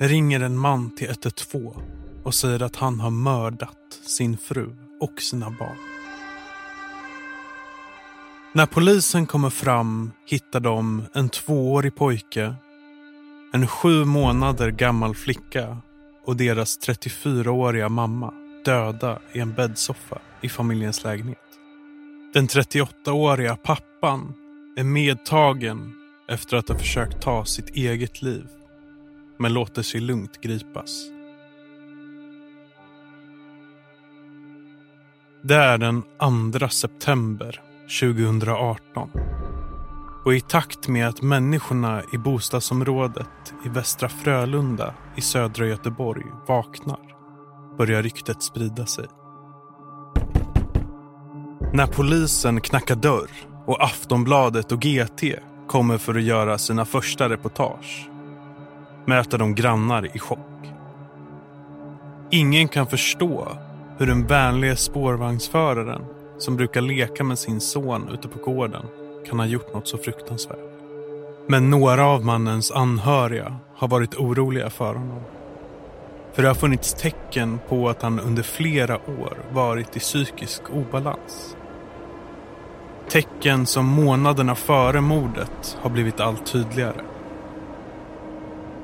[0.00, 1.74] ringer en man till 112
[2.22, 5.76] och säger att han har mördat sin fru och sina barn.
[8.52, 12.54] När polisen kommer fram hittar de en tvåårig pojke,
[13.52, 15.78] en sju månader gammal flicka
[16.26, 21.38] och deras 34-åriga mamma döda i en bäddsoffa i familjens lägenhet.
[22.34, 24.34] Den 38-åriga pappan
[24.76, 25.92] är medtagen
[26.28, 28.46] efter att ha försökt ta sitt eget liv
[29.40, 31.04] men låter sig lugnt gripas.
[35.42, 36.02] Det är den
[36.52, 37.60] 2 september
[38.00, 39.10] 2018.
[40.24, 47.16] Och i takt med att människorna i bostadsområdet i Västra Frölunda i södra Göteborg vaknar
[47.78, 49.06] börjar ryktet sprida sig.
[51.72, 53.30] När polisen knackar dörr
[53.66, 55.22] och Aftonbladet och GT
[55.68, 58.10] kommer för att göra sina första reportage
[59.10, 60.38] möter de grannar i chock.
[62.30, 63.48] Ingen kan förstå
[63.98, 66.02] hur den vänliga spårvagnsföraren
[66.38, 68.86] som brukar leka med sin son ute på gården
[69.26, 70.58] kan ha gjort något så fruktansvärt.
[71.48, 75.22] Men några av mannens anhöriga har varit oroliga för honom.
[76.32, 81.56] För det har funnits tecken på att han under flera år varit i psykisk obalans.
[83.08, 87.09] Tecken som månaderna före mordet har blivit allt tydligare.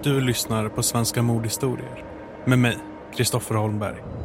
[0.03, 2.05] Du lyssnar på Svenska mordhistorier
[2.45, 2.79] med mig,
[3.17, 4.16] Kristoffer Holmberg.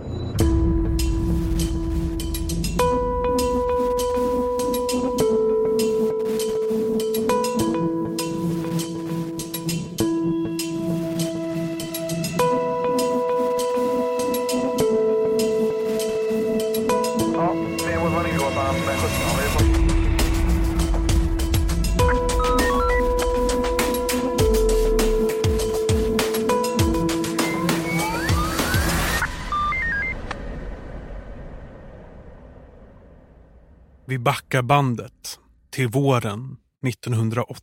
[34.53, 35.39] Vi bandet
[35.69, 36.57] till våren
[36.88, 37.62] 1980.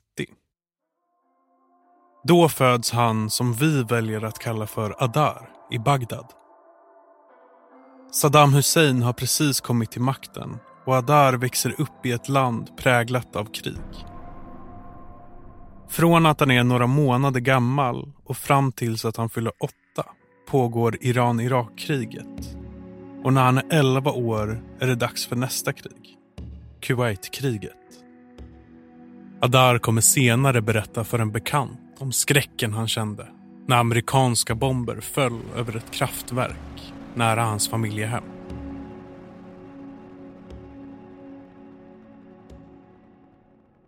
[2.24, 6.26] Då föds han som vi väljer att kalla för Adar i Bagdad.
[8.12, 10.56] Saddam Hussein har precis kommit till makten
[10.86, 14.06] och Adar växer upp i ett land präglat av krig.
[15.88, 20.10] Från att han är några månader gammal och fram tills att han fyller åtta
[20.50, 22.56] pågår Iran-Irak-kriget.
[23.24, 26.17] Och när han är 11 år är det dags för nästa krig.
[26.80, 27.72] Kuwaitkriget.
[29.40, 33.28] Adar kommer senare berätta för en bekant om skräcken han kände
[33.66, 38.24] när amerikanska bomber föll över ett kraftverk nära hans familjehem.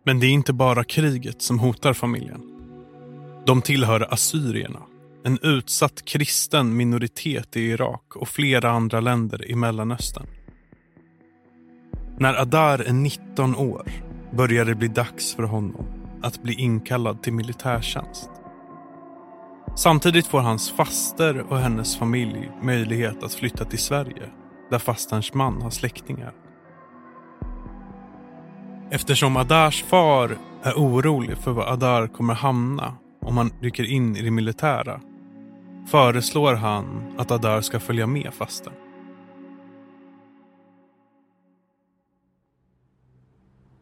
[0.05, 2.43] Men det är inte bara kriget som hotar familjen.
[3.47, 4.81] De tillhör assyrierna,
[5.25, 10.27] en utsatt kristen minoritet i Irak och flera andra länder i Mellanöstern.
[12.21, 13.91] När Adar är 19 år
[14.31, 15.87] börjar det bli dags för honom
[16.23, 18.31] att bli inkallad till militärtjänst.
[19.77, 24.23] Samtidigt får hans faster och hennes familj möjlighet att flytta till Sverige
[24.71, 26.33] där fasterns man har släktingar.
[28.91, 34.23] Eftersom Adars far är orolig för var Adar kommer hamna om han rycker in i
[34.23, 35.01] det militära
[35.87, 38.75] föreslår han att Adar ska följa med fastern.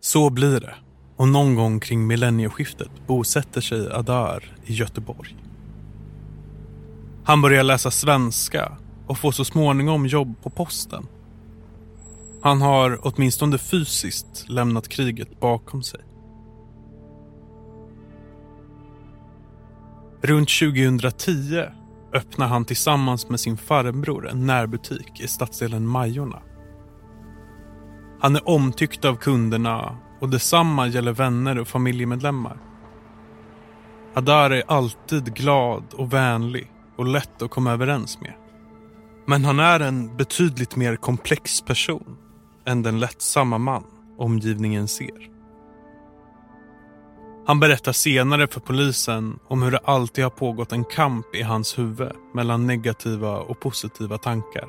[0.09, 0.75] Så blir det
[1.17, 5.37] och någon gång kring millennieskiftet bosätter sig Adar i Göteborg.
[7.25, 11.07] Han börjar läsa svenska och får så småningom jobb på posten.
[12.43, 16.01] Han har åtminstone fysiskt lämnat kriget bakom sig.
[20.23, 21.63] Runt 2010
[22.15, 26.43] öppnar han tillsammans med sin farbror en närbutik i stadsdelen Majorna.
[28.21, 32.59] Han är omtyckt av kunderna och detsamma gäller vänner och familjemedlemmar.
[34.15, 38.35] Adar är alltid glad och vänlig och lätt att komma överens med.
[39.27, 42.17] Men han är en betydligt mer komplex person
[42.67, 43.85] än den lättsamma man
[44.19, 45.29] omgivningen ser.
[47.47, 51.79] Han berättar senare för polisen om hur det alltid har pågått en kamp i hans
[51.79, 54.69] huvud mellan negativa och positiva tankar.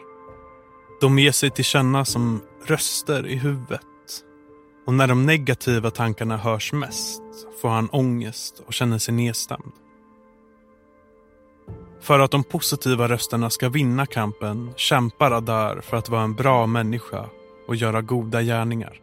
[1.01, 3.81] De ger sig till känna som röster i huvudet.
[4.89, 7.21] Och när de negativa tankarna hörs mest
[7.61, 9.71] får han ångest och känner sig nedstämd.
[12.01, 16.67] För att de positiva rösterna ska vinna kampen kämpar Adar för att vara en bra
[16.67, 17.25] människa
[17.67, 19.01] och göra goda gärningar.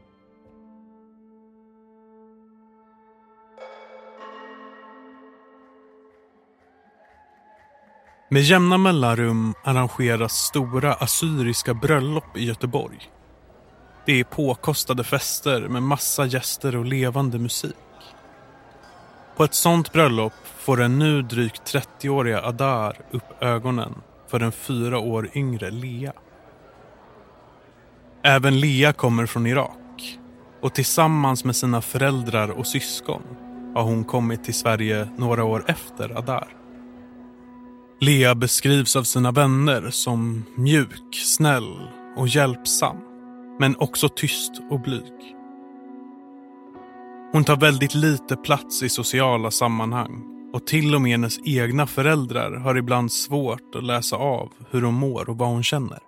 [8.31, 13.16] Med jämna mellanrum arrangeras stora assyriska bröllop i Göteborg.
[14.07, 17.75] Det är påkostade fester med massa gäster och levande musik.
[19.37, 23.95] På ett sånt bröllop får den nu drygt 30-åriga Adar upp ögonen
[24.29, 26.13] för den fyra år yngre Lea.
[28.23, 30.19] Även Lea kommer från Irak
[30.61, 33.23] och tillsammans med sina föräldrar och syskon
[33.75, 36.49] har hon kommit till Sverige några år efter Adar.
[38.01, 43.06] Lea beskrivs av sina vänner som mjuk, snäll och hjälpsam.
[43.59, 45.37] Men också tyst och blyg.
[47.33, 52.53] Hon tar väldigt lite plats i sociala sammanhang och till och med hennes egna föräldrar
[52.53, 55.99] har ibland svårt att läsa av hur hon mår och vad hon känner.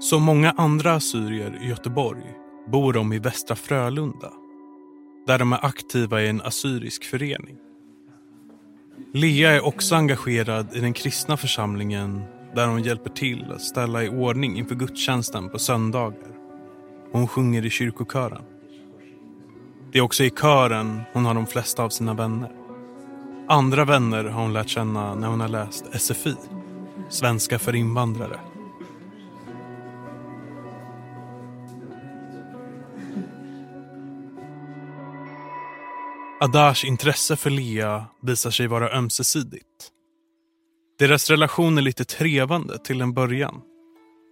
[0.00, 2.24] Som många andra assyrier i Göteborg
[2.68, 4.32] bor de i Västra Frölunda
[5.26, 7.56] där de är aktiva i en assyrisk förening.
[9.12, 12.22] Lea är också engagerad i den kristna församlingen
[12.56, 16.28] där hon hjälper till att ställa i ordning inför gudstjänsten på söndagar.
[17.12, 18.42] Hon sjunger i kyrkokören.
[19.92, 22.52] Det är också i kören hon har de flesta av sina vänner.
[23.48, 26.34] Andra vänner har hon lärt känna när hon har läst SFI,
[27.08, 28.40] svenska för invandrare.
[36.40, 39.75] Adars intresse för Lea visar sig vara ömsesidigt.
[40.98, 43.60] Deras relation är lite trevande till en början.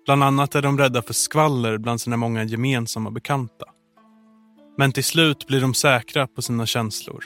[0.04, 3.66] Bland annat är de rädda för skvaller bland sina många gemensamma bekanta.
[4.78, 7.24] Men till slut blir de säkra på sina känslor,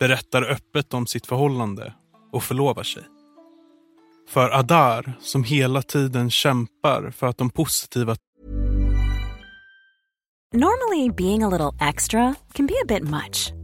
[0.00, 1.94] berättar öppet om sitt förhållande
[2.32, 3.02] och förlovar sig.
[4.28, 8.16] För Adar, som hela tiden kämpar för att de positiva
[10.54, 13.63] Normally being a little extra can be a bit much.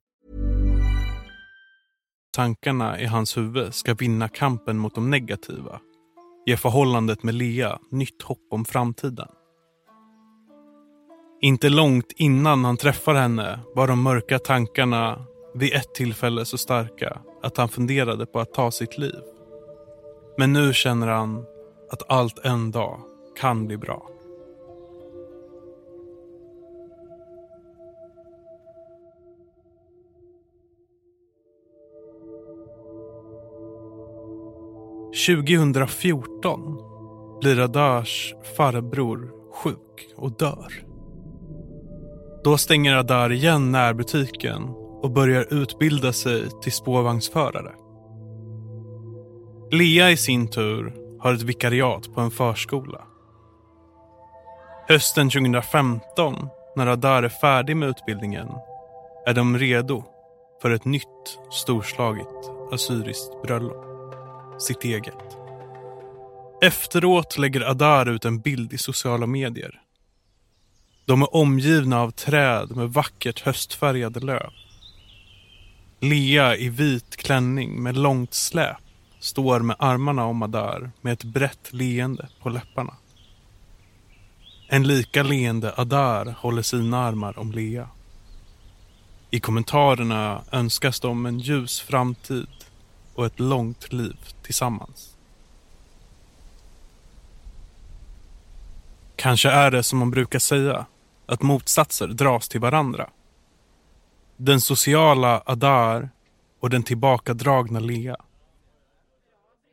[2.31, 5.79] Tankarna i hans huvud ska vinna kampen mot de negativa
[6.45, 9.27] Ge förhållandet med Lea nytt hopp om framtiden.
[11.41, 17.21] Inte långt innan han träffar henne var de mörka tankarna vid ett tillfälle så starka
[17.43, 19.19] att han funderade på att ta sitt liv.
[20.37, 21.45] Men nu känner han
[21.91, 22.99] att allt en dag
[23.39, 24.10] kan bli bra.
[35.11, 36.77] 2014
[37.41, 40.73] blir Adars farbror sjuk och dör.
[42.43, 44.63] Då stänger Adar igen närbutiken
[45.01, 47.71] och börjar utbilda sig till spårvagnsförare.
[49.71, 53.01] Lea i sin tur har ett vikariat på en förskola.
[54.87, 58.47] Hösten 2015, när Adar är färdig med utbildningen,
[59.25, 60.03] är de redo
[60.61, 63.90] för ett nytt storslaget assyriskt bröllop
[64.61, 65.37] sitt eget.
[66.61, 69.81] Efteråt lägger Adar ut en bild i sociala medier.
[71.05, 74.49] De är omgivna av träd med vackert höstfärgade löv.
[75.99, 78.77] Lea i vit klänning med långt släp
[79.19, 82.93] står med armarna om Adar med ett brett leende på läpparna.
[84.67, 87.89] En lika leende Adar håller sina armar om Lea.
[89.31, 92.47] I kommentarerna önskas de en ljus framtid
[93.15, 95.17] och ett långt liv tillsammans.
[99.15, 100.85] Kanske är det som man brukar säga,
[101.25, 103.09] att motsatser dras till varandra.
[104.37, 106.09] Den sociala Adar
[106.59, 108.17] och den tillbakadragna Lea.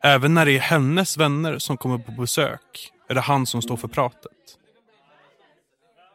[0.02, 3.76] Även när det är hennes vänner som kommer på besök är det han som står
[3.76, 4.33] för pratet.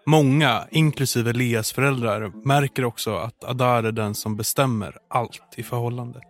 [0.06, 6.24] Många, inklusive Leas föräldrar, märker också att Adar är den som bestämmer allt i förhållandet.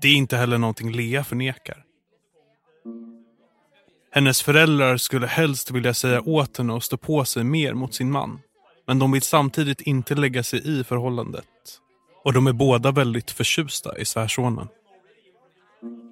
[0.00, 1.84] Det är inte heller någonting Lea förnekar.
[4.10, 8.10] Hennes föräldrar skulle helst vilja säga åt henne att stå på sig mer mot sin
[8.10, 8.40] man.
[8.86, 11.44] Men de vill samtidigt inte lägga sig i förhållandet.
[12.24, 14.68] Och de är båda väldigt förtjusta i svärsonen.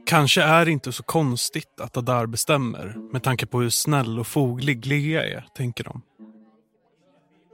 [0.07, 4.27] Kanske är det inte så konstigt att Adar bestämmer med tanke på hur snäll och
[4.27, 6.03] foglig Lea är, tänker de.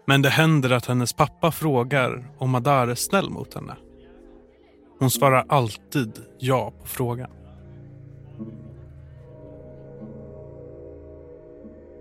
[0.07, 3.77] Men det händer att hennes pappa frågar om Adar är snäll mot henne.
[4.99, 7.31] Hon svarar alltid ja på frågan.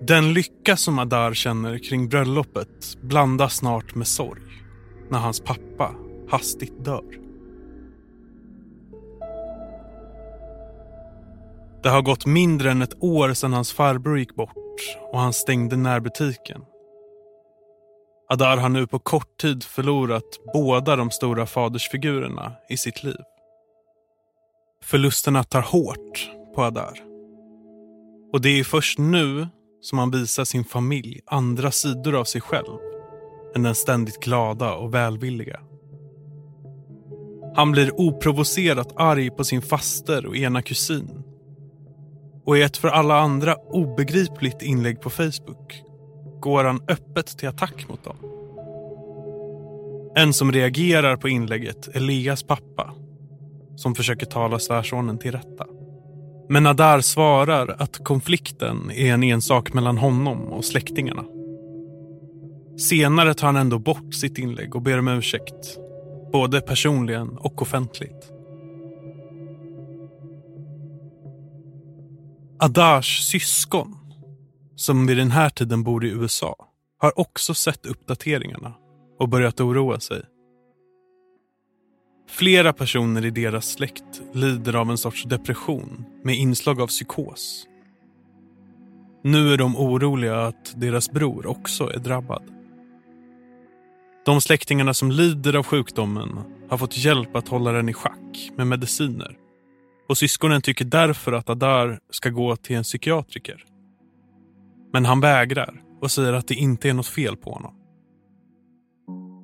[0.01, 4.41] Den lycka som Adar känner kring bröllopet blandas snart med sorg
[5.09, 5.95] när hans pappa
[6.29, 7.27] hastigt dör.
[11.83, 15.77] Det har gått mindre än ett år sedan hans farbror gick bort och han stängde
[15.77, 16.61] närbutiken.
[18.29, 23.21] Adar har nu på kort tid förlorat båda de stora fadersfigurerna i sitt liv.
[24.83, 26.99] Förlusterna tar hårt på Adar.
[28.33, 29.47] Och det är först nu
[29.81, 32.77] som han visar sin familj andra sidor av sig själv
[33.55, 35.59] än den ständigt glada och välvilliga.
[37.55, 41.23] Han blir oprovocerat arg på sin faster och ena kusin.
[42.45, 45.86] Och i ett för alla andra obegripligt inlägg på Facebook
[46.39, 48.15] går han öppet till attack mot dem.
[50.15, 52.93] En som reagerar på inlägget är Leas pappa
[53.75, 55.65] som försöker tala svärsonen till rätta.
[56.49, 61.23] Men Adar svarar att konflikten är en ensak mellan honom och släktingarna.
[62.77, 65.77] Senare tar han ändå bort sitt inlägg och ber om ursäkt.
[66.31, 68.31] Både personligen och offentligt.
[72.59, 73.96] Adars syskon,
[74.77, 76.55] som vid den här tiden bor i USA,
[76.97, 78.73] har också sett uppdateringarna
[79.19, 80.21] och börjat oroa sig.
[82.29, 87.67] Flera personer i deras släkt lider av en sorts depression med inslag av psykos.
[89.23, 92.43] Nu är de oroliga att deras bror också är drabbad.
[94.25, 98.67] De släktingarna som lider av sjukdomen har fått hjälp att hålla den i schack med
[98.67, 99.37] mediciner.
[100.09, 103.65] Och syskonen tycker därför att Adar ska gå till en psykiatriker.
[104.97, 107.73] Men han vägrar och säger att det inte är något fel på honom.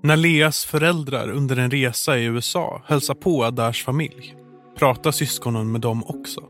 [0.03, 4.35] När Leas föräldrar under en resa i USA hälsar på Adars familj
[4.77, 6.43] pratar syskonen med dem också.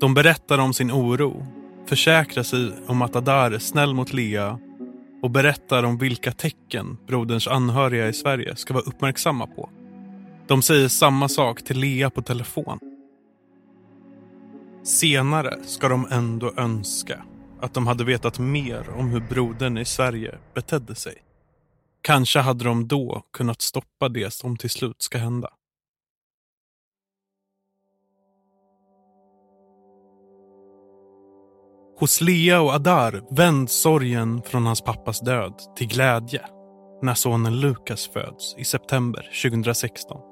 [0.00, 1.46] De berättar om sin oro,
[1.86, 4.58] försäkrar sig om att Adar är snäll mot Lea
[5.22, 9.70] och berättar om vilka tecken broderns anhöriga i Sverige ska vara uppmärksamma på.
[10.46, 12.78] De säger samma sak till Lea på telefon.
[14.82, 17.22] Senare ska de ändå önska
[17.62, 21.14] att de hade vetat mer om hur brodern i Sverige betedde sig.
[22.00, 25.48] Kanske hade de då kunnat stoppa det som till slut ska hända.
[31.98, 36.42] Hos Lea och Adar vänds sorgen från hans pappas död till glädje
[37.02, 40.31] när sonen Lukas föds i september 2016.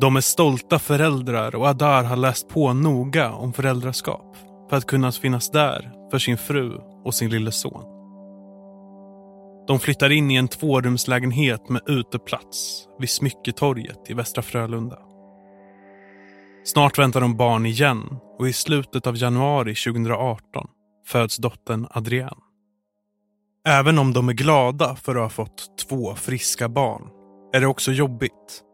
[0.00, 4.36] De är stolta föräldrar och Adar har läst på noga om föräldraskap
[4.70, 7.84] för att kunna finnas där för sin fru och sin lille son.
[9.66, 14.98] De flyttar in i en tvårumslägenhet med uteplats vid Smycketorget i Västra Frölunda.
[16.64, 20.68] Snart väntar de barn igen och i slutet av januari 2018
[21.06, 22.42] föds dottern Adrienne.
[23.68, 27.02] Även om de är glada för att ha fått två friska barn
[27.52, 28.64] är det också jobbigt.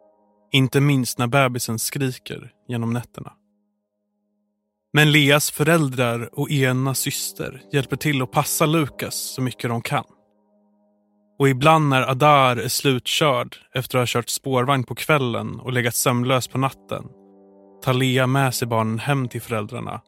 [0.55, 3.33] Inte minst när bebisen skriker genom nätterna.
[4.93, 10.05] Men Leas föräldrar och ena syster hjälper till att passa Lukas så mycket de kan.
[11.39, 15.95] Och ibland när Adar är slutkörd efter att ha kört spårvagn på kvällen och legat
[15.95, 17.05] sömnlös på natten
[17.83, 20.01] tar Lea med sig barnen hem till föräldrarna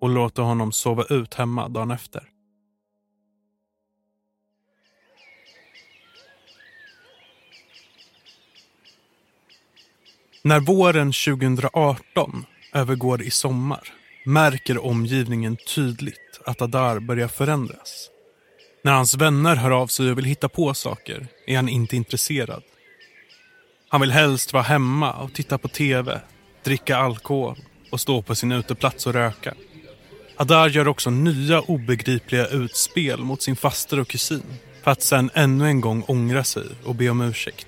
[0.00, 2.33] och låter honom sova ut hemma dagen efter.
[10.46, 13.88] När våren 2018 övergår i sommar
[14.24, 18.10] märker omgivningen tydligt att Adar börjar förändras.
[18.82, 22.62] När hans vänner hör av sig och vill hitta på saker är han inte intresserad.
[23.88, 26.20] Han vill helst vara hemma och titta på tv,
[26.64, 27.58] dricka alkohol
[27.90, 29.54] och stå på sin uteplats och röka.
[30.36, 35.66] Adar gör också nya obegripliga utspel mot sin faster och kusin för att sen ännu
[35.66, 37.66] en gång ångra sig och be om ursäkt.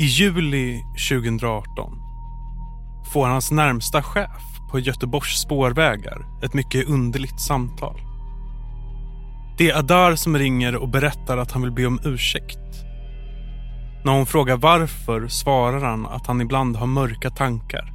[0.00, 1.98] I juli 2018
[3.12, 8.00] får hans närmsta chef på Göteborgs spårvägar ett mycket underligt samtal.
[9.58, 12.58] Det är Adar som ringer och berättar att han vill be om ursäkt.
[14.04, 17.92] När hon frågar varför svarar han att han ibland har mörka tankar.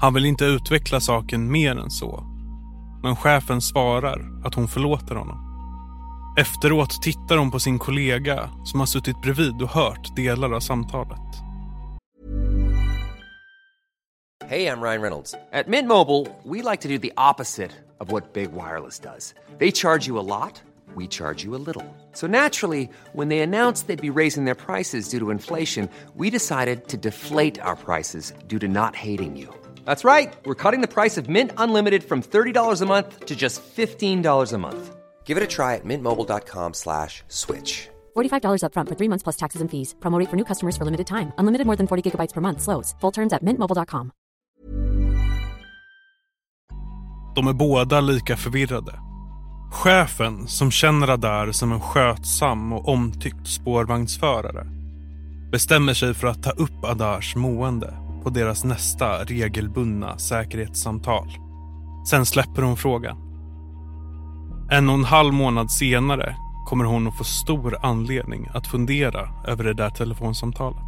[0.00, 2.24] Han vill inte utveckla saken mer än så.
[3.02, 5.45] Men chefen svarar att hon förlåter honom.
[6.38, 11.18] Efteråt tittar hon på sin kollega som har suttit bredvid och hört delar av samtalet.
[14.46, 15.32] Hej, jag Ryan Reynolds.
[15.32, 19.34] På Mint Mobile, we like to do the opposite of what Big Wireless does.
[19.58, 20.62] They charge you a lot,
[20.96, 21.84] we charge you a little.
[22.12, 26.88] So naturally, when they announced they'd be raising their prices due to inflation, we decided
[26.88, 29.48] to deflate our prices due to not hating you.
[29.84, 30.34] That's right.
[30.44, 34.58] We're cutting the price of Mint Unlimited from $30 a month to just $15 a
[34.58, 34.96] month.
[35.26, 37.88] Give it a try at mintmobile.com slash switch.
[38.16, 39.94] $45 upfront for three months plus taxes and fees.
[40.00, 41.32] Promo rate for new customers for limited time.
[41.38, 42.62] Unlimited more than 40 gigabytes per month.
[42.62, 42.94] Slows.
[43.00, 44.10] Full terms at mintmobile.com.
[47.34, 48.92] De är båda lika förvirrade.
[49.72, 54.66] Chefen, som känner Adar som en skötsam och omtyckt spårvagnsförare
[55.52, 61.28] bestämmer sig för att ta upp Adars mående på deras nästa regelbundna säkerhetssamtal.
[62.10, 63.25] Sen släpper hon frågan.
[64.70, 69.64] En och en halv månad senare kommer hon att få stor anledning att fundera över
[69.64, 70.82] det där telefonsamtalet.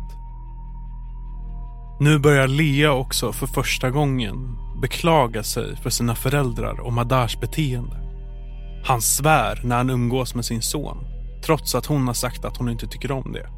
[2.00, 7.96] Nu börjar Lea också för första gången beklaga sig för sina föräldrar och Madars beteende.
[8.84, 10.98] Han svär när han umgås med sin son,
[11.44, 13.48] trots att hon har sagt att hon inte tycker om det.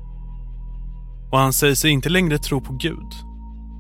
[1.32, 3.12] Och han säger sig inte längre tro på Gud,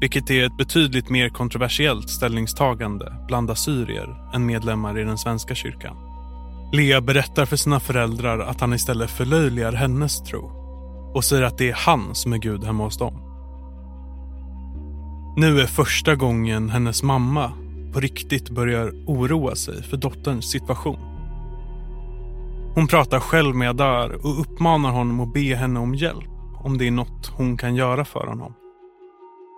[0.00, 6.09] vilket är ett betydligt mer kontroversiellt ställningstagande bland assyrier än medlemmar i den svenska kyrkan.
[6.72, 10.50] Lea berättar för sina föräldrar att han istället förlöjligar hennes tro
[11.14, 13.22] och säger att det är han som är Gud hemma hos dem.
[15.36, 17.52] Nu är första gången hennes mamma
[17.92, 20.98] på riktigt börjar oroa sig för dotterns situation.
[22.74, 26.30] Hon pratar själv med Adar och uppmanar honom att be henne om hjälp
[26.64, 28.54] om det är något hon kan göra för honom.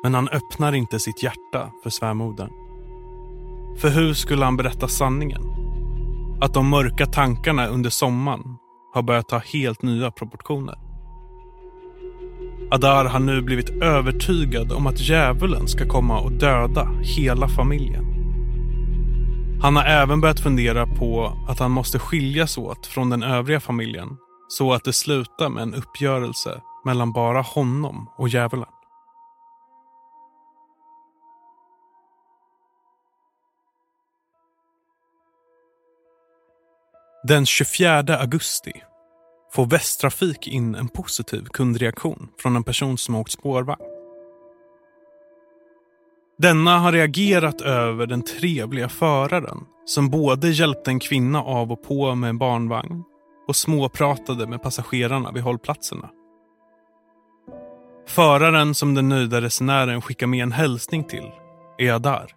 [0.02, 2.50] Men han öppnar inte sitt hjärta för svärmodern.
[3.78, 5.42] För hur skulle han berätta sanningen?
[6.42, 8.56] Att de mörka tankarna under sommaren
[8.94, 10.78] har börjat ta helt nya proportioner.
[12.70, 18.04] Adar har nu blivit övertygad om att djävulen ska komma och döda hela familjen.
[19.62, 24.08] Han har även börjat fundera på att han måste skiljas åt från den övriga familjen
[24.48, 28.68] så att det slutar med en uppgörelse mellan bara honom och djävulen.
[37.24, 38.72] Den 24 augusti
[39.52, 43.80] får Västtrafik in en positiv kundreaktion från en person som åkt spårvagn.
[46.38, 52.14] Denna har reagerat över den trevliga föraren som både hjälpte en kvinna av och på
[52.14, 53.02] med en barnvagn
[53.48, 56.10] och småpratade med passagerarna vid hållplatserna.
[58.08, 61.30] Föraren som den nöjda resenären skickar med en hälsning till
[61.78, 62.30] är Adar.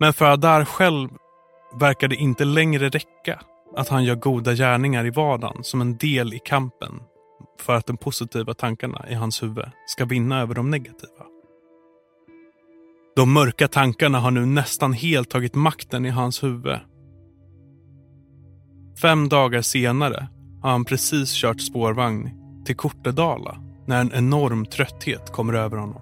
[0.00, 1.08] Men för Adar själv
[1.80, 3.40] verkar det inte längre räcka
[3.76, 7.00] att han gör goda gärningar i vardagen som en del i kampen
[7.60, 11.24] för att de positiva tankarna i hans huvud ska vinna över de negativa.
[13.16, 16.78] De mörka tankarna har nu nästan helt tagit makten i hans huvud.
[19.02, 20.28] Fem dagar senare
[20.62, 22.30] har han precis kört spårvagn
[22.64, 26.00] till Kortedala när en enorm trötthet kommer över honom.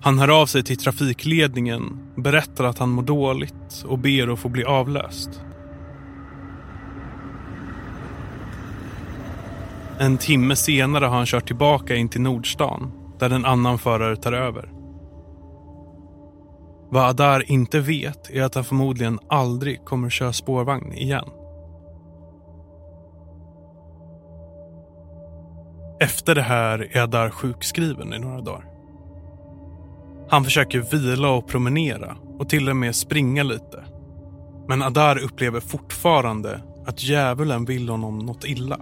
[0.00, 4.48] Han hör av sig till trafikledningen, berättar att han mår dåligt och ber att få
[4.48, 5.42] bli avlöst.
[9.98, 14.32] En timme senare har han kört tillbaka in till Nordstan där en annan förare tar
[14.32, 14.72] över.
[16.90, 21.28] Vad Adar inte vet är att han förmodligen aldrig kommer köra spårvagn igen.
[26.00, 28.77] Efter det här är Adar sjukskriven i några dagar.
[30.30, 33.84] Han försöker vila och promenera och till och med springa lite.
[34.68, 38.80] Men Adar upplever fortfarande att djävulen vill honom något illa.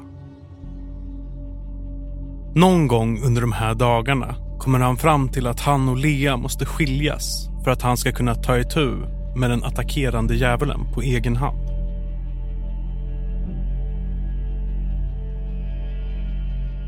[2.54, 6.66] Någon gång under de här dagarna kommer han fram till att han och Lea måste
[6.66, 8.90] skiljas för att han ska kunna ta itu
[9.36, 11.58] med den attackerande djävulen på egen hand.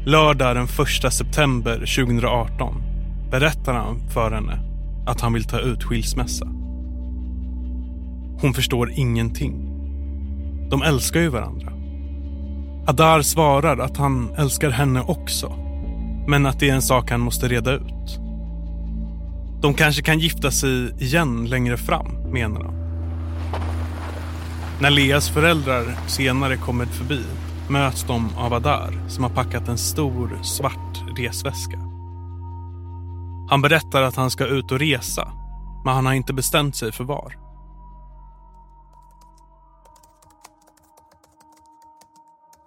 [0.07, 2.88] Lördag den 1 september 2018
[3.31, 4.59] berättar han för henne
[5.07, 6.47] att han vill ta ut skilsmässa.
[8.41, 9.69] Hon förstår ingenting.
[10.71, 11.73] De älskar ju varandra.
[12.87, 15.53] Adar svarar att han älskar henne också.
[16.27, 18.19] Men att det är en sak han måste reda ut.
[19.62, 22.75] De kanske kan gifta sig igen längre fram, menar han.
[24.81, 27.23] När Leas föräldrar senare kommer förbi
[27.69, 31.88] möts de av Adar som har packat en stor svart resväska.
[33.49, 35.33] Han berättar att han ska ut och resa,
[35.85, 37.37] men han har inte bestämt sig för var.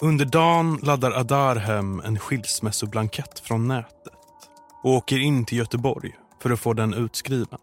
[0.02, 4.14] Under dagen laddar Adar hem en skilsmässoblankett från nätet
[4.84, 7.60] och åker in till Göteborg för att få den utskriven.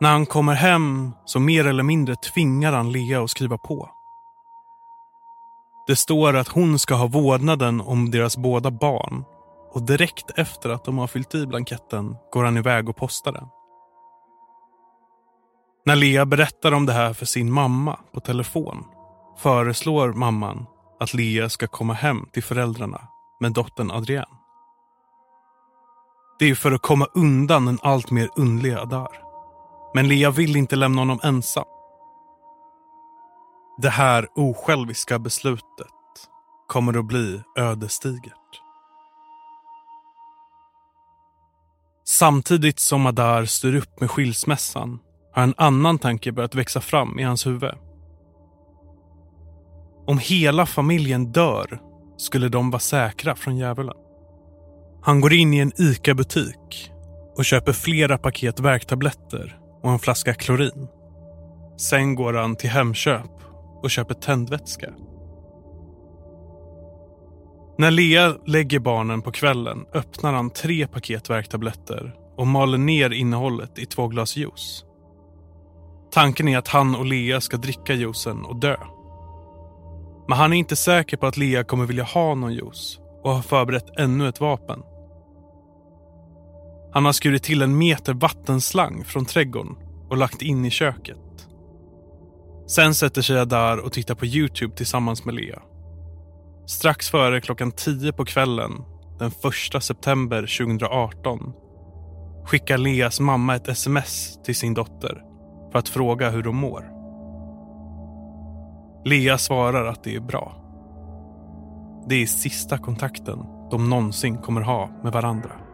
[0.00, 3.90] När han kommer hem så mer eller mindre tvingar han Lea att skriva på.
[5.88, 9.24] Det står att hon ska ha vårdnaden om deras båda barn
[9.72, 13.46] och direkt efter att de har fyllt i blanketten går han iväg och postar den.
[15.86, 18.84] När Lea berättar om det här för sin mamma på telefon
[19.38, 20.66] föreslår mamman
[21.00, 23.00] att Lea ska komma hem till föräldrarna
[23.40, 24.38] med dottern Adrienne.
[26.38, 29.12] Det är för att komma undan den allt mer underliga Adar.
[29.94, 31.64] Men Lea vill inte lämna honom ensam.
[33.82, 35.86] Det här osjälviska beslutet
[36.68, 38.32] kommer att bli ödesdigert.
[42.04, 44.98] Samtidigt som Adar styr upp med skilsmässan
[45.34, 47.74] har en annan tanke börjat växa fram i hans huvud.
[50.06, 51.80] Om hela familjen dör
[52.16, 53.96] skulle de vara säkra från djävulen.
[55.02, 56.90] Han går in i en ICA-butik
[57.36, 60.88] och köper flera paket värktabletter och en flaska klorin.
[61.76, 63.30] Sen går han till Hemköp
[63.82, 64.92] och köper tändvätska.
[67.78, 73.78] När Lea lägger barnen på kvällen öppnar han tre paket värktabletter och maler ner innehållet
[73.78, 74.84] i två glas juice.
[76.10, 78.76] Tanken är att han och Lea ska dricka juicen och dö.
[80.28, 83.42] Men han är inte säker på att Lea kommer vilja ha någon juice och har
[83.42, 84.82] förberett ännu ett vapen.
[86.92, 89.76] Han har skurit till en meter vattenslang från trädgården
[90.10, 91.18] och lagt in i köket.
[92.68, 95.62] Sen sätter sig Adar och tittar på Youtube tillsammans med Lea.
[96.66, 98.72] Strax före klockan 10 på kvällen
[99.18, 99.32] den
[99.76, 101.52] 1 september 2018
[102.44, 105.22] skickar Leas mamma ett sms till sin dotter
[105.72, 106.90] för att fråga hur de mår.
[109.04, 110.64] Lea svarar att det är bra.
[112.08, 113.38] Det är sista kontakten
[113.70, 115.67] de någonsin kommer ha med varandra.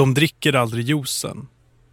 [0.00, 1.48] De dricker aldrig juicen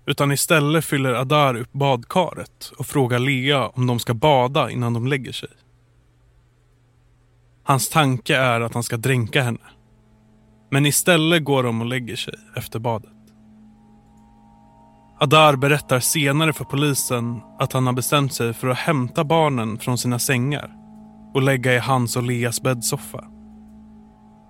[0.05, 5.07] utan istället fyller Adar upp badkaret och frågar Lea om de ska bada innan de
[5.07, 5.49] lägger sig.
[7.63, 9.59] Hans tanke är att han ska dränka henne.
[10.71, 13.11] Men istället går de och lägger sig efter badet.
[15.19, 19.97] Adar berättar senare för polisen att han har bestämt sig för att hämta barnen från
[19.97, 20.75] sina sängar
[21.33, 23.23] och lägga i hans och Leas bäddsoffa.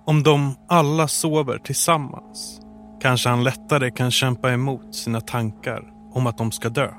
[0.06, 2.60] Om de alla sover tillsammans
[3.00, 6.90] kanske han lättare kan kämpa emot sina tankar om att de ska dö,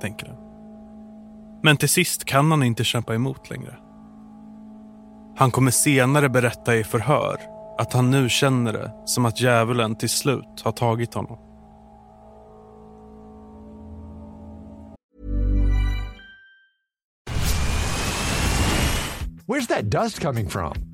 [0.00, 0.36] tänker han.
[1.62, 3.76] Men till sist kan han inte kämpa emot längre.
[5.36, 7.36] Han kommer senare berätta i förhör
[7.78, 11.38] att han nu känner det som att djävulen till slut har tagit honom.
[19.46, 20.93] Where's that dust coming from?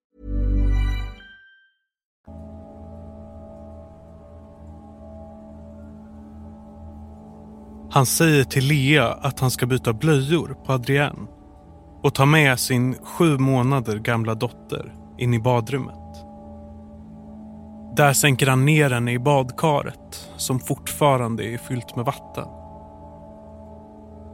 [7.93, 11.27] Han säger till Lea att han ska byta blöjor på Adrienne
[12.03, 16.25] och ta med sin sju månader gamla dotter in i badrummet.
[17.95, 22.47] Där sänker han ner henne i badkaret som fortfarande är fyllt med vatten.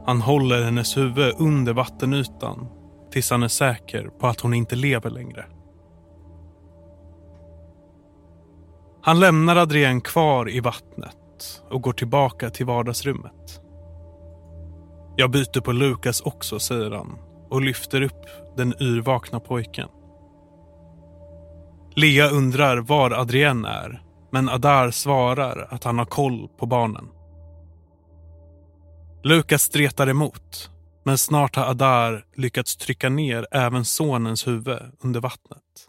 [0.06, 2.66] Han håller hennes huvud under vattenytan
[3.12, 5.44] tills han är säker på att hon inte lever längre.
[9.02, 11.17] Han lämnar Adrienne kvar i vattnet
[11.70, 13.60] och går tillbaka till vardagsrummet.
[15.16, 17.18] Jag byter på Lukas också, säger han
[17.50, 19.88] och lyfter upp den yrvakna pojken.
[21.94, 27.08] Lea undrar var Adrienne är, men Adar svarar att han har koll på barnen.
[29.24, 30.70] Lukas stretar emot,
[31.04, 35.88] Men snart har Adar lyckats trycka ner även sonens huvud under vattnet.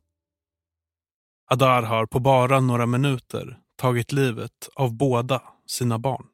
[1.52, 6.26] Adar har på bara några minuter tagit livet av båda sina barn.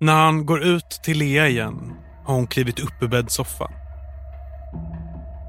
[0.00, 3.72] När han går ut till Lea igen har hon klivit upp ur bäddsoffan.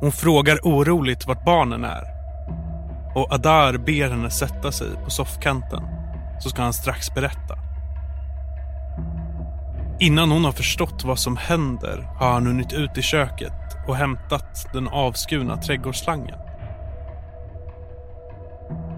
[0.02, 2.04] Hon frågar oroligt vart barnen är.
[3.16, 5.84] Och Adar ber henne sätta sig på soffkanten
[6.42, 7.58] så ska han strax berätta.
[10.00, 13.54] Innan hon har förstått vad som händer har han hunnit ut i köket
[13.88, 16.40] och hämtat den avskurna trädgårdsslangen.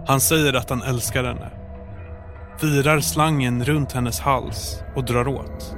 [0.07, 1.49] Han säger att han älskar henne.
[2.61, 5.75] Virar slangen runt hennes hals och drar åt.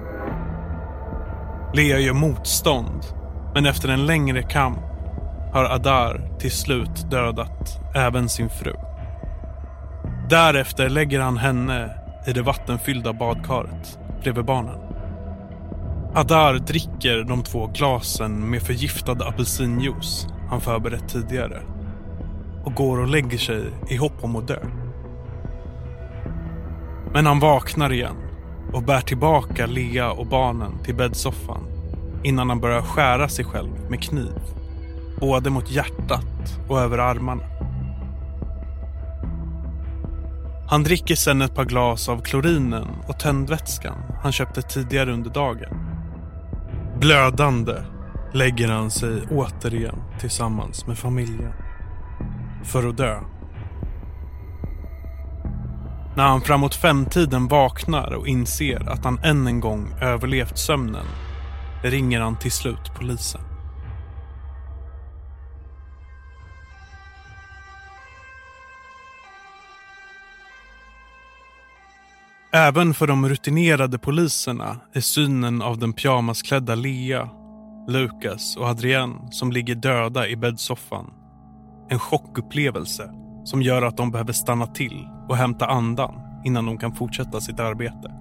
[1.74, 3.04] Lea gör motstånd,
[3.54, 4.80] men efter en längre kamp
[5.54, 8.74] har Adar till slut dödat även sin fru.
[10.30, 11.90] Därefter lägger han henne
[12.28, 14.80] i det vattenfyllda badkaret bredvid barnen.
[16.16, 21.62] Adar dricker de två glasen med förgiftad apelsinjuice han förberett tidigare
[22.64, 24.60] och går och lägger sig i hopp om att dö.
[27.14, 28.16] Men han vaknar igen
[28.74, 31.64] och bär tillbaka Lea och barnen till bäddsoffan
[32.24, 34.34] innan han börjar skära sig själv med kniv.
[35.20, 37.44] Både mot hjärtat och över armarna.
[40.70, 45.78] Han dricker sedan ett par glas av klorinen och tändvätskan han köpte tidigare under dagen.
[47.00, 47.74] Blödande
[48.34, 51.54] lägger han sig återigen tillsammans med familjen.
[52.64, 53.20] För att dö.
[56.16, 61.06] När han framåt femtiden vaknar och inser att han än en gång överlevt sömnen
[61.84, 63.42] ringer han till slut polisen.
[72.52, 77.30] Även för de rutinerade poliserna är synen av den pyjamasklädda Lea,
[77.88, 81.19] Lukas och Adrienne som ligger döda i bäddsoffan
[81.90, 83.10] en chockupplevelse
[83.44, 86.14] som gör att de behöver stanna till och hämta andan
[86.46, 88.12] innan de kan fortsätta sitt arbete.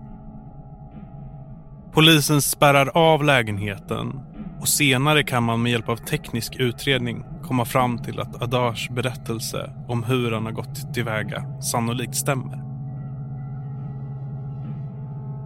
[1.92, 4.20] Polisen spärrar av lägenheten
[4.60, 9.70] och senare kan man med hjälp av teknisk utredning komma fram till att Adars berättelse
[9.88, 12.62] om hur han har gått tillväga sannolikt stämmer.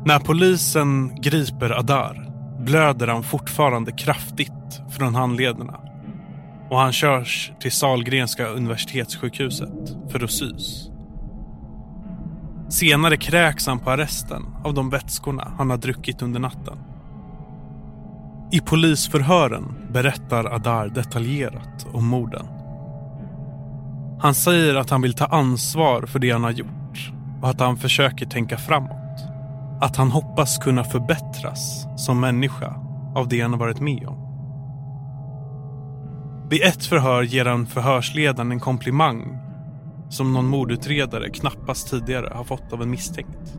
[0.05, 2.31] När polisen griper Adar
[2.61, 5.81] blöder han fortfarande kraftigt från handlederna
[6.73, 10.91] och han körs till Salgrenska universitetssjukhuset för att sys.
[12.69, 16.79] Senare kräks han på arresten av de vätskorna han har druckit under natten.
[18.53, 22.47] I polisförhören berättar Adar detaljerat om morden.
[24.21, 27.77] Han säger att han vill ta ansvar för det han har gjort och att han
[27.77, 29.25] försöker tänka framåt.
[29.81, 32.75] Att han hoppas kunna förbättras som människa
[33.15, 34.22] av det han har varit med om.
[36.53, 39.39] Vid ett förhör ger han förhörsledaren en komplimang
[40.11, 43.55] som någon mordutredare knappast tidigare har fått av en misstänkt.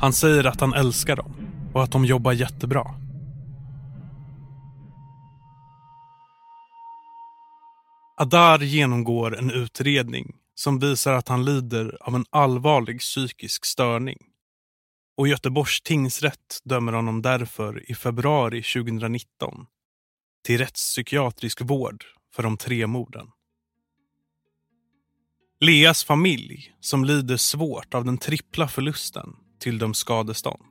[0.00, 1.34] Han säger att han älskar dem
[1.74, 2.94] och att de jobbar jättebra.
[8.16, 14.18] Adar genomgår en utredning som visar att han lider av en allvarlig psykisk störning.
[15.16, 19.66] Och Göteborgs tingsrätt dömer honom därför i februari 2019
[20.42, 23.26] till rättspsykiatrisk vård för de tre morden.
[25.60, 29.28] Leas familj, som lider svårt av den trippla förlusten,
[29.60, 30.62] tilldöms skadestånd.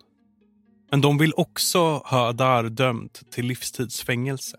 [0.92, 4.58] Men de vill också ha Adar dömd till livstidsfängelse.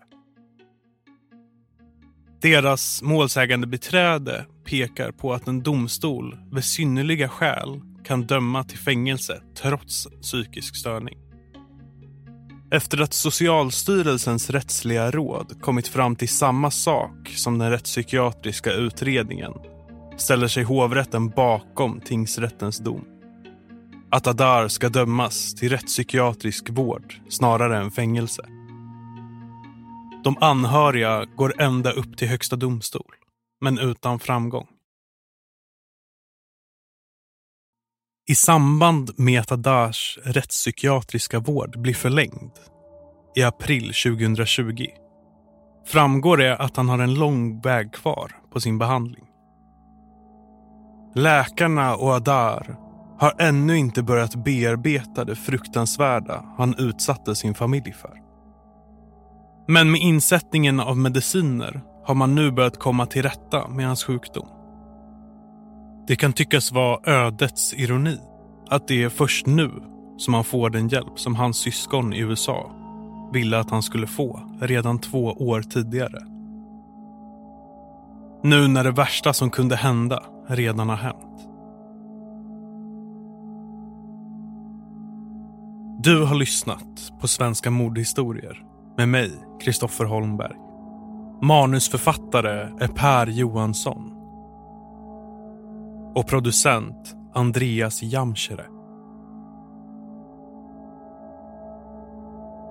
[2.41, 9.41] Deras målsägande beträde pekar på att en domstol med synnerliga skäl kan döma till fängelse
[9.55, 11.17] trots psykisk störning.
[12.73, 19.53] Efter att Socialstyrelsens rättsliga råd kommit fram till samma sak som den rättspsykiatriska utredningen
[20.17, 23.05] ställer sig hovrätten bakom tingsrättens dom.
[24.11, 28.41] Att Adar ska dömas till rättspsykiatrisk vård snarare än fängelse.
[30.23, 33.13] De anhöriga går ända upp till Högsta domstol,
[33.61, 34.67] men utan framgång.
[38.27, 42.51] I samband med att Adars rättspsykiatriska vård blir förlängd
[43.35, 44.85] i april 2020
[45.85, 49.23] framgår det att han har en lång väg kvar på sin behandling.
[51.15, 52.75] Läkarna och Adar
[53.19, 58.13] har ännu inte börjat bearbeta det fruktansvärda han utsatte sin familj för.
[59.67, 64.62] Men med insättningen av mediciner har man nu börjat komma till rätta med hans sjukdom.
[66.07, 68.17] Det kan tyckas vara ödets ironi
[68.69, 69.71] att det är först nu
[70.17, 72.71] som han får den hjälp som hans syskon i USA
[73.33, 76.19] ville att han skulle få redan två år tidigare.
[78.43, 81.47] Nu när det värsta som kunde hända redan har hänt.
[86.03, 88.63] Du har lyssnat på Svenska mordhistorier
[88.97, 90.55] med mig, Kristoffer Holmberg.
[91.41, 94.12] Manusförfattare är Per Johansson.
[96.15, 98.65] Och producent Andreas Jamschere.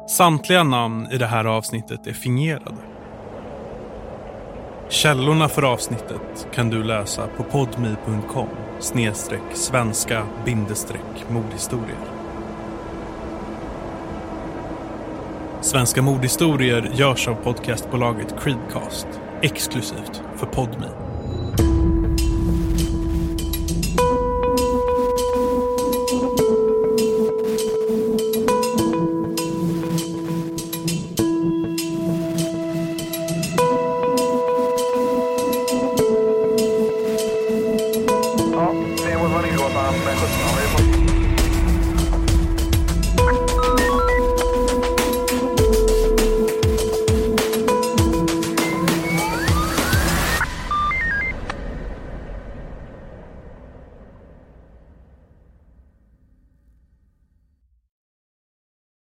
[0.08, 2.76] Samtliga namn i det här avsnittet är fingerade.
[4.88, 8.48] Källorna för avsnittet kan du läsa på podmi.com
[8.80, 11.98] snedstreck svenska bindestreck mordhistorier.
[15.60, 19.06] Svenska mordhistorier görs av podcastbolaget Creedcast
[19.42, 20.86] exklusivt för Podmi.